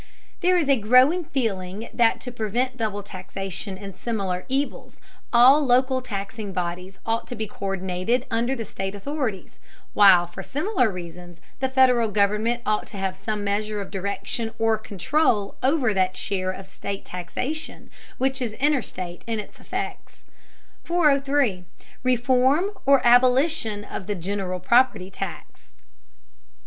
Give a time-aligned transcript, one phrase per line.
[0.39, 4.99] There is a growing feeling that to prevent double taxation and similar evils,
[5.31, 9.59] all local taxing bodies ought to be co÷rdinated under the state authorities,
[9.93, 14.75] while for similar reasons the Federal government ought to have some measure of direction or
[14.79, 20.23] control over that share of state taxation which is interstate in its effects.
[20.83, 21.63] 403.
[22.01, 25.73] REFORM OR ABOLITION OF THE GENERAL PROPERTY TAX.